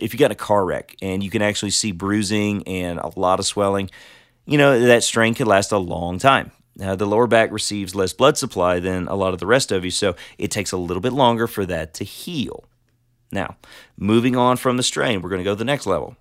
[0.01, 3.38] if you got a car wreck and you can actually see bruising and a lot
[3.38, 3.91] of swelling
[4.47, 6.51] you know, that strain could last a long time.
[6.77, 9.85] Now, the lower back receives less blood supply than a lot of the rest of
[9.85, 12.65] you, so it takes a little bit longer for that to heal.
[13.33, 13.57] Now,
[13.97, 16.16] moving on from the strain, we're going to go to the next level,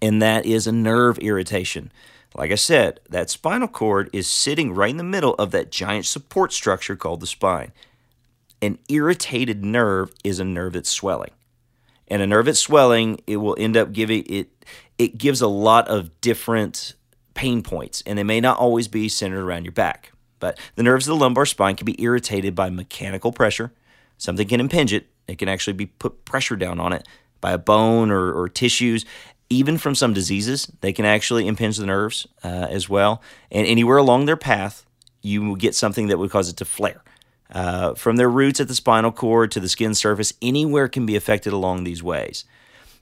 [0.00, 1.92] and that is a nerve irritation.
[2.34, 6.06] Like I said, that spinal cord is sitting right in the middle of that giant
[6.06, 7.72] support structure called the spine.
[8.62, 11.32] An irritated nerve is a nerve that's swelling.
[12.08, 14.48] And a nerve that's swelling, it will end up giving it
[14.98, 16.94] it gives a lot of different
[17.34, 20.12] pain points, and they may not always be centered around your back.
[20.40, 23.72] But the nerves of the lumbar spine can be irritated by mechanical pressure.
[24.18, 25.09] Something can impinge it.
[25.30, 27.06] It can actually be put pressure down on it
[27.40, 29.04] by a bone or, or tissues.
[29.48, 33.22] Even from some diseases, they can actually impinge the nerves uh, as well.
[33.50, 34.86] And anywhere along their path,
[35.22, 37.02] you will get something that would cause it to flare.
[37.52, 41.16] Uh, from their roots at the spinal cord to the skin surface, anywhere can be
[41.16, 42.44] affected along these ways.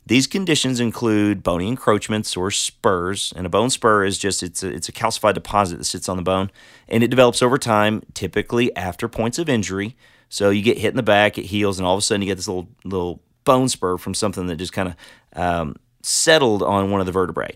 [0.07, 4.69] These conditions include bony encroachments or spurs, and a bone spur is just it's a,
[4.69, 6.51] it's a calcified deposit that sits on the bone,
[6.89, 9.97] and it develops over time, typically after points of injury.
[10.29, 12.29] So you get hit in the back, it heals, and all of a sudden you
[12.29, 16.91] get this little little bone spur from something that just kind of um, settled on
[16.91, 17.55] one of the vertebrae.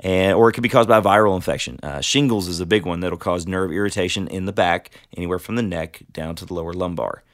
[0.00, 1.80] And, or it could be caused by a viral infection.
[1.82, 5.56] Uh, shingles is a big one that'll cause nerve irritation in the back, anywhere from
[5.56, 7.24] the neck down to the lower lumbar.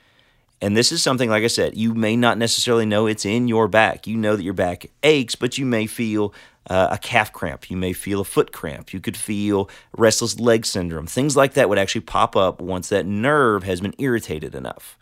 [0.62, 3.68] And this is something, like I said, you may not necessarily know it's in your
[3.68, 4.06] back.
[4.06, 6.32] You know that your back aches, but you may feel
[6.68, 7.70] uh, a calf cramp.
[7.70, 8.92] You may feel a foot cramp.
[8.92, 11.06] You could feel restless leg syndrome.
[11.06, 14.98] Things like that would actually pop up once that nerve has been irritated enough.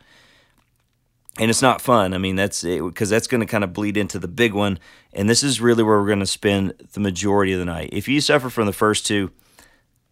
[1.38, 2.12] And it's not fun.
[2.12, 4.78] I mean, that's because that's going to kind of bleed into the big one.
[5.14, 7.90] And this is really where we're going to spend the majority of the night.
[7.92, 9.30] If you suffer from the first two,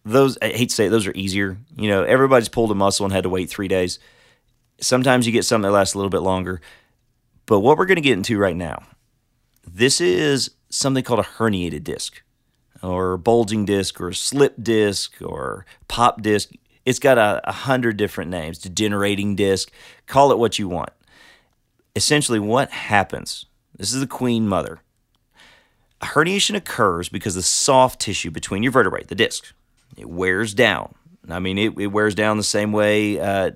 [0.03, 1.57] those, I hate to say it, those are easier.
[1.77, 3.99] You know, everybody's pulled a muscle and had to wait three days
[4.81, 6.59] Sometimes you get something that lasts a little bit longer.
[7.45, 8.83] But what we're going to get into right now,
[9.65, 12.21] this is something called a herniated disc
[12.81, 16.49] or bulging disc or slip disc or pop disc.
[16.85, 19.71] It's got a, a hundred different names, degenerating disc,
[20.07, 20.89] call it what you want.
[21.95, 23.45] Essentially, what happens?
[23.77, 24.79] This is the queen mother.
[26.01, 29.53] A herniation occurs because the soft tissue between your vertebrae, the disc,
[29.95, 30.95] it wears down.
[31.29, 33.51] I mean, it, it wears down the same way uh,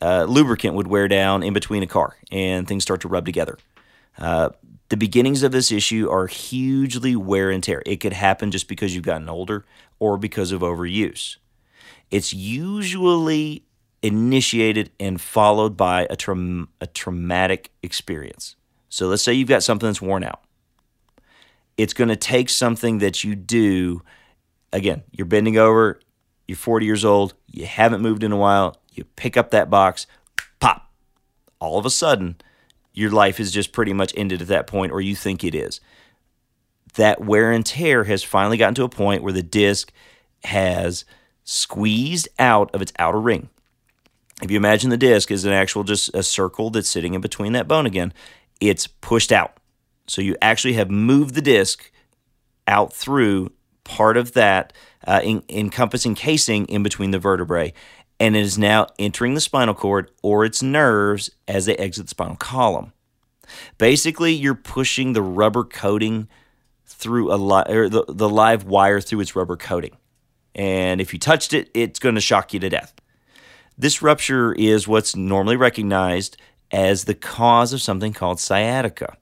[0.00, 3.58] uh, lubricant would wear down in between a car and things start to rub together.
[4.16, 4.50] Uh,
[4.88, 7.82] the beginnings of this issue are hugely wear and tear.
[7.84, 9.64] It could happen just because you've gotten older
[9.98, 11.36] or because of overuse.
[12.10, 13.64] It's usually
[14.02, 18.56] initiated and followed by a, tra- a traumatic experience.
[18.88, 20.40] So let's say you've got something that's worn out.
[21.76, 24.02] It's going to take something that you do.
[24.72, 26.00] Again, you're bending over,
[26.46, 30.06] you're 40 years old, you haven't moved in a while, you pick up that box,
[30.60, 30.90] pop.
[31.60, 32.36] All of a sudden,
[32.98, 35.80] your life is just pretty much ended at that point, or you think it is.
[36.96, 39.92] That wear and tear has finally gotten to a point where the disc
[40.44, 41.04] has
[41.44, 43.50] squeezed out of its outer ring.
[44.42, 47.52] If you imagine the disc is an actual just a circle that's sitting in between
[47.52, 48.12] that bone again,
[48.60, 49.56] it's pushed out.
[50.08, 51.90] So you actually have moved the disc
[52.66, 53.52] out through
[53.84, 54.72] part of that
[55.06, 57.72] uh, in, encompassing casing in between the vertebrae
[58.20, 62.10] and it is now entering the spinal cord or its nerves as they exit the
[62.10, 62.92] spinal column.
[63.78, 66.28] Basically, you're pushing the rubber coating
[66.84, 69.96] through a li- or the, the live wire through its rubber coating.
[70.54, 72.94] And if you touched it, it's going to shock you to death.
[73.76, 76.36] This rupture is what's normally recognized
[76.72, 79.16] as the cause of something called sciatica.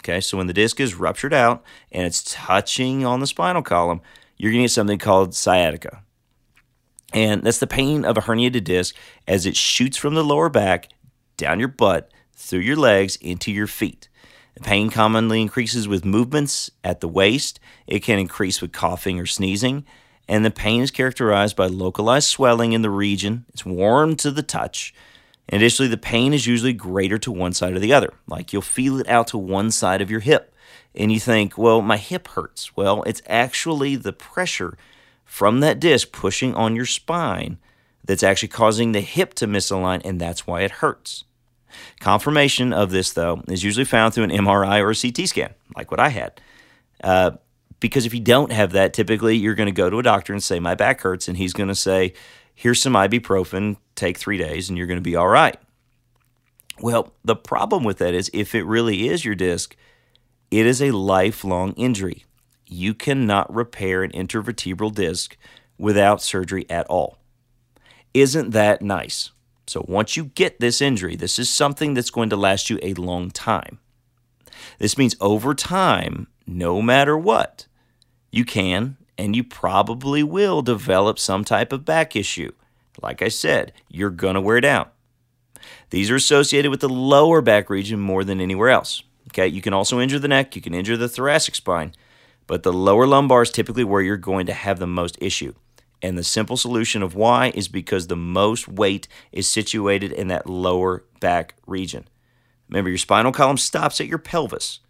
[0.00, 4.02] Okay, so when the disc is ruptured out and it's touching on the spinal column,
[4.36, 6.02] you're going to get something called sciatica.
[7.12, 8.94] And that's the pain of a herniated disc
[9.28, 10.88] as it shoots from the lower back
[11.36, 14.08] down your butt, through your legs, into your feet.
[14.54, 17.58] The pain commonly increases with movements at the waist.
[17.86, 19.84] It can increase with coughing or sneezing.
[20.28, 23.44] And the pain is characterized by localized swelling in the region.
[23.48, 24.94] It's warm to the touch.
[25.48, 28.12] And additionally, the pain is usually greater to one side or the other.
[28.26, 30.54] Like you'll feel it out to one side of your hip.
[30.94, 32.76] And you think, well, my hip hurts.
[32.76, 34.76] Well, it's actually the pressure
[35.32, 37.56] from that disc pushing on your spine
[38.04, 41.24] that's actually causing the hip to misalign, and that's why it hurts.
[42.00, 45.90] Confirmation of this, though, is usually found through an MRI or a CT scan, like
[45.90, 46.38] what I had.
[47.02, 47.30] Uh,
[47.80, 50.42] because if you don't have that, typically you're going to go to a doctor and
[50.42, 52.12] say, My back hurts, and he's going to say,
[52.54, 55.56] Here's some ibuprofen, take three days, and you're going to be all right.
[56.78, 59.76] Well, the problem with that is if it really is your disc,
[60.50, 62.26] it is a lifelong injury.
[62.72, 65.36] You cannot repair an intervertebral disc
[65.76, 67.18] without surgery at all.
[68.14, 69.30] Isn't that nice?
[69.66, 72.94] So once you get this injury, this is something that's going to last you a
[72.94, 73.78] long time.
[74.78, 77.66] This means over time, no matter what,
[78.30, 82.52] you can and you probably will develop some type of back issue.
[83.02, 84.88] Like I said, you're going to wear down.
[85.90, 89.02] These are associated with the lower back region more than anywhere else.
[89.28, 91.92] Okay, you can also injure the neck, you can injure the thoracic spine,
[92.46, 95.54] but the lower lumbar is typically where you're going to have the most issue.
[96.02, 100.48] And the simple solution of why is because the most weight is situated in that
[100.48, 102.08] lower back region.
[102.68, 104.80] Remember, your spinal column stops at your pelvis.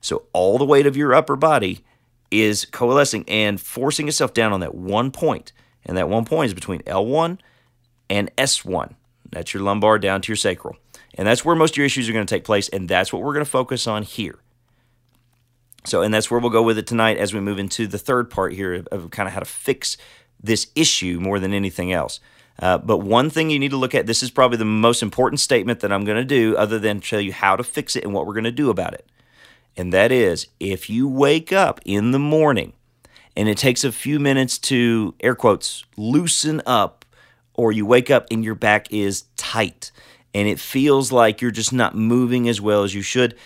[0.00, 1.84] So all the weight of your upper body
[2.30, 5.52] is coalescing and forcing itself down on that one point.
[5.84, 7.38] And that one point is between L1
[8.08, 8.94] and S1.
[9.30, 10.76] That's your lumbar down to your sacral.
[11.14, 12.68] And that's where most of your issues are going to take place.
[12.68, 14.38] And that's what we're going to focus on here.
[15.86, 18.30] So, and that's where we'll go with it tonight as we move into the third
[18.30, 19.96] part here of, of kind of how to fix
[20.42, 22.20] this issue more than anything else.
[22.58, 25.40] Uh, but one thing you need to look at this is probably the most important
[25.40, 28.14] statement that I'm going to do, other than tell you how to fix it and
[28.14, 29.06] what we're going to do about it.
[29.76, 32.74] And that is if you wake up in the morning
[33.36, 37.04] and it takes a few minutes to, air quotes, loosen up,
[37.54, 39.90] or you wake up and your back is tight
[40.32, 43.36] and it feels like you're just not moving as well as you should,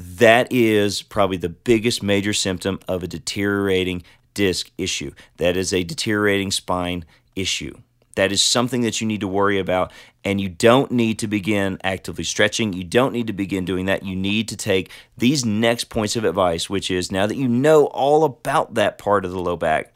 [0.00, 5.12] that is probably the biggest major symptom of a deteriorating disc issue.
[5.36, 7.04] That is a deteriorating spine
[7.36, 7.76] issue.
[8.14, 9.92] That is something that you need to worry about.
[10.24, 12.72] And you don't need to begin actively stretching.
[12.72, 14.02] You don't need to begin doing that.
[14.02, 17.86] You need to take these next points of advice, which is now that you know
[17.86, 19.92] all about that part of the low back,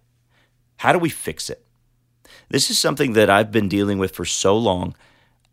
[0.77, 1.65] how do we fix it?
[2.51, 4.95] This is something that I've been dealing with for so long.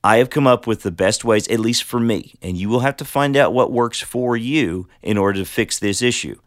[0.04, 2.80] I have come up with the best ways, at least for me, and you will
[2.80, 6.40] have to find out what works for you in order to fix this issue.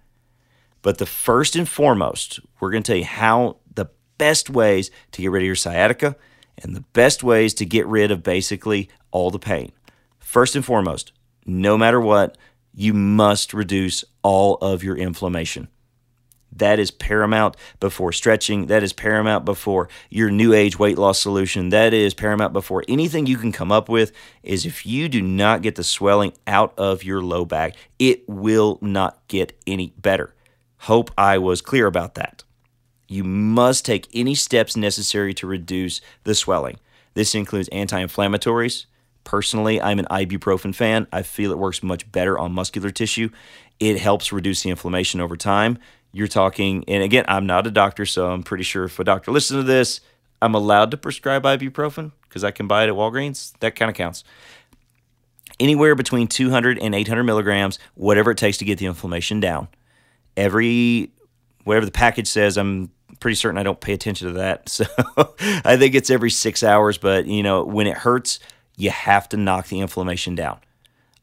[0.83, 3.87] But the first and foremost, we're going to tell you how the
[4.19, 6.17] best ways to get rid of your sciatica
[6.59, 9.73] and the best ways to get rid of basically all the pain.
[10.19, 11.13] First and foremost,
[11.47, 12.37] no matter what,
[12.75, 15.69] you must reduce all of your inflammation.
[16.57, 18.67] That is paramount before stretching.
[18.67, 21.71] That is paramount before your new age weight loss solution.
[21.71, 24.13] That is paramount before anything you can come up with.
[24.43, 28.79] Is if you do not get the swelling out of your low back, it will
[28.81, 30.35] not get any better.
[30.79, 32.45] Hope I was clear about that.
[33.09, 36.79] You must take any steps necessary to reduce the swelling.
[37.15, 38.87] This includes anti inflammatories.
[39.25, 41.07] Personally, I'm an ibuprofen fan.
[41.11, 43.31] I feel it works much better on muscular tissue.
[43.81, 45.79] It helps reduce the inflammation over time.
[46.15, 49.33] You're talking, and again, I'm not a doctor, so I'm pretty sure if a doctor
[49.33, 50.01] listens to this,
[50.41, 53.53] I'm allowed to prescribe ibuprofen because I can buy it at Walgreens.
[53.59, 54.25] That kind of counts.
[55.61, 59.69] Anywhere between 200 and 800 milligrams, whatever it takes to get the inflammation down
[60.37, 61.11] every
[61.65, 62.91] whatever the package says, I'm
[63.21, 64.69] pretty certain I don't pay attention to that.
[64.69, 64.85] So
[65.65, 66.99] I think it's every six hours.
[66.99, 68.39] But you know, when it hurts,
[68.77, 70.59] you have to knock the inflammation down.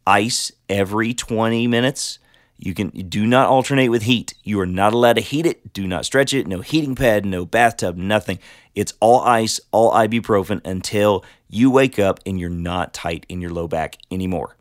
[0.07, 2.19] Ice every 20 minutes.
[2.63, 4.35] You can do not alternate with heat.
[4.43, 5.73] You are not allowed to heat it.
[5.73, 6.45] Do not stretch it.
[6.45, 8.37] No heating pad, no bathtub, nothing.
[8.75, 13.49] It's all ice, all ibuprofen until you wake up and you're not tight in your
[13.49, 14.57] low back anymore.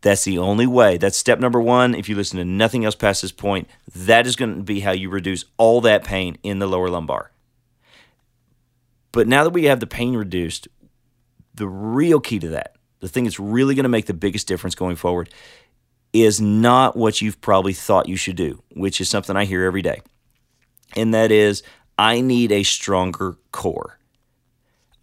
[0.00, 0.96] That's the only way.
[0.96, 1.94] That's step number one.
[1.94, 4.92] If you listen to nothing else past this point, that is going to be how
[4.92, 7.32] you reduce all that pain in the lower lumbar.
[9.12, 10.68] But now that we have the pain reduced,
[11.54, 14.74] the real key to that, the thing that's really going to make the biggest difference
[14.74, 15.28] going forward,
[16.14, 19.82] is not what you've probably thought you should do, which is something I hear every
[19.82, 20.00] day.
[20.96, 21.62] And that is,
[21.98, 23.98] I need a stronger core.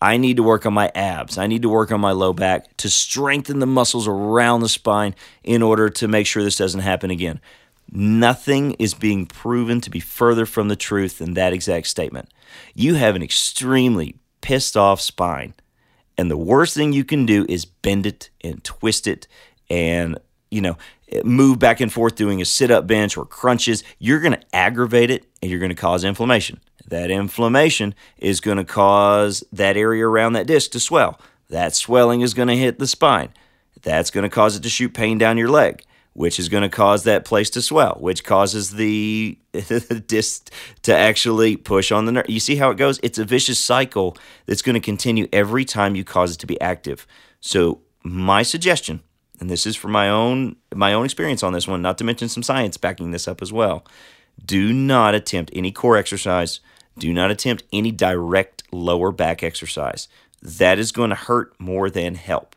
[0.01, 1.37] I need to work on my abs.
[1.37, 5.13] I need to work on my low back to strengthen the muscles around the spine
[5.43, 7.39] in order to make sure this doesn't happen again.
[7.91, 12.29] Nothing is being proven to be further from the truth than that exact statement.
[12.73, 15.53] You have an extremely pissed off spine,
[16.17, 19.27] and the worst thing you can do is bend it and twist it
[19.69, 20.17] and,
[20.49, 20.77] you know,
[21.23, 23.83] move back and forth doing a sit up bench or crunches.
[23.99, 26.59] You're going to aggravate it and you're going to cause inflammation.
[26.87, 31.19] That inflammation is going to cause that area around that disc to swell.
[31.49, 33.29] That swelling is going to hit the spine.
[33.81, 35.83] That's going to cause it to shoot pain down your leg,
[36.13, 39.37] which is going to cause that place to swell, which causes the,
[40.07, 40.51] disc
[40.83, 42.29] to actually push on the nerve.
[42.29, 42.99] You see how it goes?
[43.03, 46.59] It's a vicious cycle that's going to continue every time you cause it to be
[46.61, 47.07] active.
[47.39, 49.01] So, my suggestion,
[49.41, 52.29] and this is from my own my own experience on this one, not to mention
[52.29, 53.85] some science backing this up as well.
[54.43, 56.61] Do not attempt any core exercise
[56.97, 60.07] do not attempt any direct lower back exercise.
[60.41, 62.55] That is going to hurt more than help.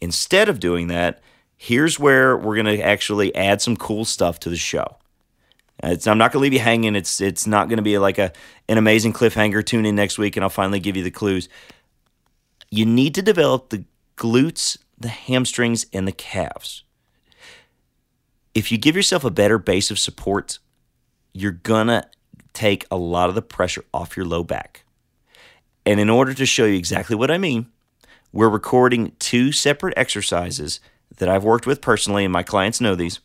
[0.00, 1.20] Instead of doing that,
[1.56, 4.96] here's where we're going to actually add some cool stuff to the show.
[5.82, 6.94] It's, I'm not going to leave you hanging.
[6.94, 8.32] It's it's not going to be like a
[8.68, 9.64] an amazing cliffhanger.
[9.64, 11.48] Tune in next week, and I'll finally give you the clues.
[12.70, 13.84] You need to develop the
[14.16, 16.84] glutes, the hamstrings, and the calves.
[18.54, 20.58] If you give yourself a better base of support,
[21.32, 22.08] you're gonna
[22.52, 24.84] take a lot of the pressure off your low back.
[25.84, 27.66] And in order to show you exactly what I mean,
[28.32, 30.80] we're recording two separate exercises
[31.18, 33.20] that I've worked with personally, and my clients know these,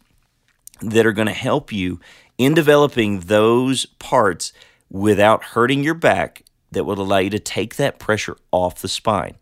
[0.82, 1.99] that are going to help you
[2.38, 4.53] in developing those parts
[4.89, 9.36] without hurting your back that will allow you to take that pressure off the spine.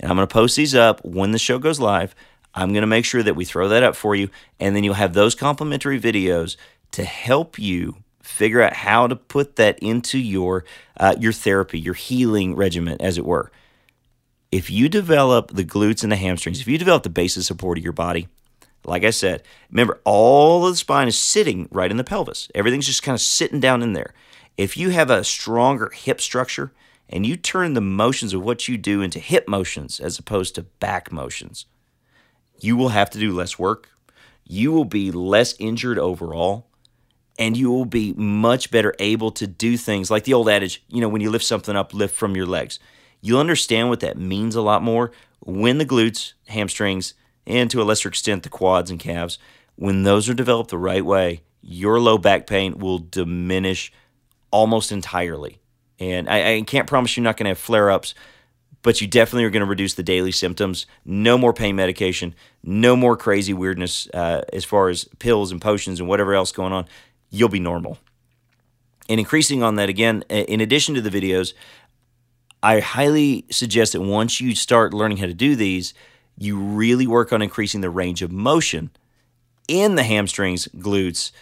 [0.00, 2.14] And I'm going to post these up when the show goes live.
[2.54, 4.94] I'm going to make sure that we throw that up for you, and then you'll
[4.94, 6.56] have those complimentary videos
[6.92, 10.64] to help you figure out how to put that into your
[10.98, 13.50] uh, your therapy, your healing regimen, as it were.
[14.50, 17.78] If you develop the glutes and the hamstrings, if you develop the base of support
[17.78, 18.28] of your body,
[18.84, 22.48] like I said, remember all of the spine is sitting right in the pelvis.
[22.54, 24.14] Everything's just kind of sitting down in there.
[24.56, 26.72] If you have a stronger hip structure
[27.08, 30.62] and you turn the motions of what you do into hip motions as opposed to
[30.62, 31.66] back motions,
[32.60, 33.90] you will have to do less work.
[34.44, 36.66] You will be less injured overall
[37.38, 41.00] and you will be much better able to do things like the old adage, you
[41.00, 42.78] know, when you lift something up, lift from your legs.
[43.20, 47.14] You'll understand what that means a lot more when the glutes, hamstrings,
[47.46, 49.38] and to a lesser extent the quads and calves,
[49.76, 53.92] when those are developed the right way, your low back pain will diminish
[54.50, 55.60] almost entirely.
[55.98, 58.14] And I, I can't promise you're not going to have flare ups,
[58.82, 60.86] but you definitely are going to reduce the daily symptoms.
[61.04, 65.98] No more pain medication, no more crazy weirdness uh, as far as pills and potions
[65.98, 66.86] and whatever else going on
[67.30, 67.98] you'll be normal.
[69.08, 71.54] And increasing on that again, in addition to the videos,
[72.62, 75.94] I highly suggest that once you start learning how to do these,
[76.36, 78.90] you really work on increasing the range of motion
[79.66, 81.32] in the hamstrings, glutes,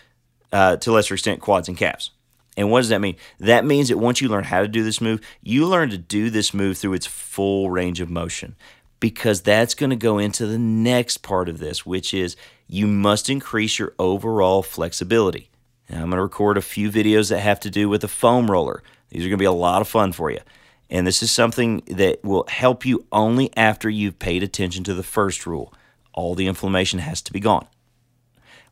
[0.52, 2.11] uh, to lesser extent, quads and calves.
[2.57, 3.16] And what does that mean?
[3.38, 6.30] That means that once you learn how to do this move, you learn to do
[6.30, 8.57] this move through its full range of motion
[8.98, 12.36] because that's going to go into the next part of this, which is
[12.66, 15.50] you must increase your overall flexibility.
[15.88, 18.50] And I'm going to record a few videos that have to do with a foam
[18.50, 18.82] roller.
[19.11, 20.40] These are going to be a lot of fun for you.
[20.88, 25.02] And this is something that will help you only after you've paid attention to the
[25.02, 25.72] first rule.
[26.12, 27.66] All the inflammation has to be gone.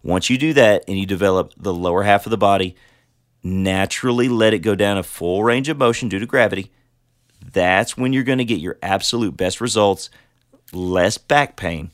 [0.02, 2.76] Once you do that and you develop the lower half of the body,
[3.44, 6.72] naturally let it go down a full range of motion due to gravity,
[7.52, 10.08] that's when you're going to get your absolute best results,
[10.72, 11.90] less back pain,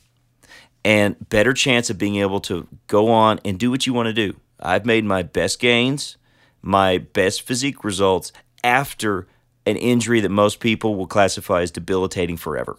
[0.83, 4.13] and better chance of being able to go on and do what you want to
[4.13, 4.35] do.
[4.59, 6.17] I've made my best gains,
[6.61, 8.31] my best physique results
[8.63, 9.27] after
[9.65, 12.77] an injury that most people will classify as debilitating forever.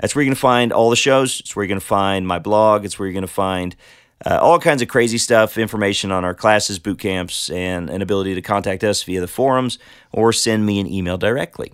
[0.00, 1.40] That's where you're going to find all the shows.
[1.40, 2.84] It's where you're going to find my blog.
[2.84, 3.76] It's where you're going to find
[4.24, 8.34] uh, all kinds of crazy stuff, information on our classes, boot camps, and an ability
[8.34, 9.78] to contact us via the forums
[10.12, 11.72] or send me an email directly.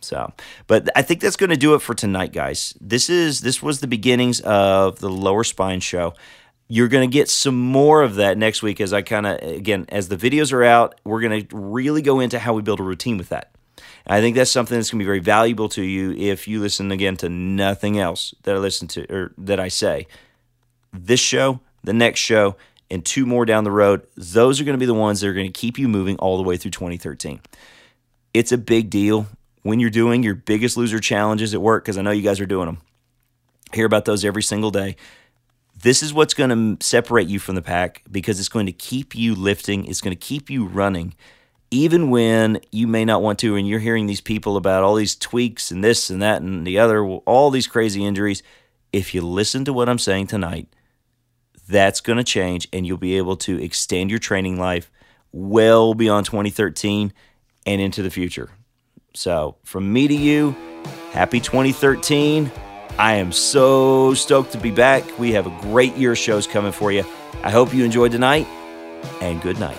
[0.00, 0.32] So,
[0.66, 2.74] but I think that's going to do it for tonight, guys.
[2.80, 6.14] This is this was the beginnings of the lower spine show.
[6.68, 9.86] You're going to get some more of that next week as I kind of again
[9.88, 12.84] as the videos are out, we're going to really go into how we build a
[12.84, 13.52] routine with that.
[14.08, 16.90] I think that's something that's going to be very valuable to you if you listen
[16.90, 20.06] again to nothing else that I listen to or that I say.
[20.92, 22.56] This show, the next show,
[22.90, 25.34] and two more down the road, those are going to be the ones that are
[25.34, 27.40] going to keep you moving all the way through 2013.
[28.32, 29.26] It's a big deal
[29.62, 32.46] when you're doing your biggest loser challenges at work, because I know you guys are
[32.46, 32.78] doing them.
[33.74, 34.96] Hear about those every single day.
[35.80, 39.14] This is what's going to separate you from the pack because it's going to keep
[39.14, 41.14] you lifting, it's going to keep you running,
[41.70, 43.56] even when you may not want to.
[43.56, 46.78] And you're hearing these people about all these tweaks and this and that and the
[46.78, 48.42] other, all these crazy injuries.
[48.92, 50.68] If you listen to what I'm saying tonight,
[51.68, 54.90] that's going to change and you'll be able to extend your training life
[55.32, 57.12] well beyond 2013
[57.66, 58.50] and into the future.
[59.14, 60.54] So, from me to you,
[61.12, 62.50] happy 2013.
[62.98, 65.18] I am so stoked to be back.
[65.18, 67.04] We have a great year of shows coming for you.
[67.42, 68.46] I hope you enjoyed tonight,
[69.20, 69.78] and good night.